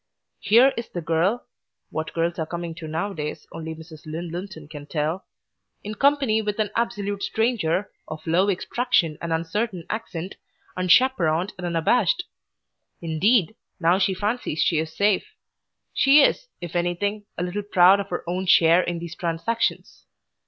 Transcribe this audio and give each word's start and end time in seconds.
Here 0.39 0.73
is 0.75 0.89
the 0.89 0.99
girl 1.01 1.45
what 1.91 2.11
girls 2.15 2.39
are 2.39 2.47
coming 2.47 2.73
to 2.73 2.87
nowadays 2.87 3.45
only 3.51 3.75
Mrs. 3.75 4.07
Lynn 4.07 4.31
Linton 4.31 4.67
can 4.67 4.87
tell! 4.87 5.25
in 5.83 5.93
company 5.93 6.41
with 6.41 6.57
an 6.57 6.71
absolute 6.75 7.21
stranger, 7.21 7.91
of 8.07 8.25
low 8.25 8.49
extraction 8.49 9.19
and 9.21 9.31
uncertain 9.31 9.85
accent, 9.91 10.37
unchaperoned 10.75 11.53
and 11.55 11.67
unabashed; 11.67 12.23
indeed, 12.99 13.55
now 13.79 13.99
she 13.99 14.15
fancies 14.15 14.59
she 14.63 14.79
is 14.79 14.91
safe, 14.91 15.35
she 15.93 16.23
is, 16.23 16.47
if 16.61 16.75
anything, 16.75 17.27
a 17.37 17.43
little 17.43 17.61
proud 17.61 17.99
of 17.99 18.09
her 18.09 18.23
own 18.27 18.47
share 18.47 18.81
in 18.81 18.97
these 18.97 19.13
transactions. 19.13 20.07